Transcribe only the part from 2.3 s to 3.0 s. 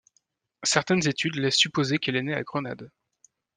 à Grenade.